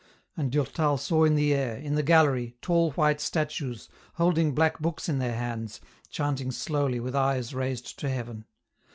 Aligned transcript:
And 0.35 0.51
Durtal 0.51 0.97
saw 0.97 1.25
in 1.25 1.35
the 1.35 1.53
air, 1.53 1.77
in 1.77 1.93
the 1.93 2.01
gallery, 2.01 2.55
tall 2.63 2.89
white 2.93 3.21
statues, 3.21 3.87
holding 4.15 4.55
black 4.55 4.79
books 4.79 5.07
in 5.07 5.19
their 5.19 5.35
hands, 5.35 5.79
chanting 6.09 6.49
slowly 6.49 6.99
with 6.99 7.15
eyes 7.15 7.53
raised 7.53 7.99
to 7.99 8.09
heaven. 8.09 8.45